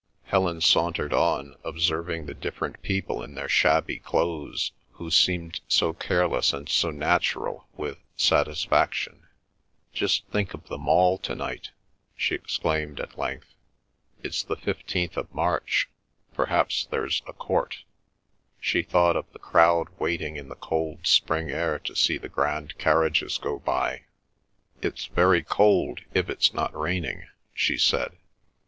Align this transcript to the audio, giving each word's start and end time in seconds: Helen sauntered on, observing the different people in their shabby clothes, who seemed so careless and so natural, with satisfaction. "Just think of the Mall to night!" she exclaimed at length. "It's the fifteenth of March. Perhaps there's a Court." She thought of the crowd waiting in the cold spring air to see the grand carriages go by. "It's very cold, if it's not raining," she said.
Helen 0.23 0.61
sauntered 0.61 1.13
on, 1.13 1.57
observing 1.63 2.25
the 2.25 2.33
different 2.33 2.81
people 2.81 3.21
in 3.21 3.35
their 3.35 3.47
shabby 3.47 3.99
clothes, 3.99 4.71
who 4.93 5.11
seemed 5.11 5.61
so 5.67 5.93
careless 5.93 6.53
and 6.53 6.67
so 6.67 6.89
natural, 6.89 7.67
with 7.77 7.99
satisfaction. 8.17 9.27
"Just 9.93 10.25
think 10.29 10.55
of 10.55 10.67
the 10.69 10.79
Mall 10.79 11.19
to 11.19 11.35
night!" 11.35 11.69
she 12.17 12.33
exclaimed 12.33 12.99
at 12.99 13.15
length. 13.19 13.53
"It's 14.23 14.41
the 14.41 14.55
fifteenth 14.55 15.17
of 15.17 15.31
March. 15.35 15.87
Perhaps 16.33 16.87
there's 16.89 17.21
a 17.27 17.33
Court." 17.33 17.83
She 18.59 18.81
thought 18.81 19.15
of 19.15 19.31
the 19.33 19.37
crowd 19.37 19.89
waiting 19.99 20.35
in 20.35 20.49
the 20.49 20.55
cold 20.55 21.05
spring 21.05 21.51
air 21.51 21.77
to 21.77 21.95
see 21.95 22.17
the 22.17 22.27
grand 22.27 22.79
carriages 22.79 23.37
go 23.37 23.59
by. 23.59 24.05
"It's 24.81 25.05
very 25.05 25.43
cold, 25.43 25.99
if 26.11 26.27
it's 26.27 26.55
not 26.55 26.75
raining," 26.75 27.27
she 27.53 27.77
said. 27.77 28.17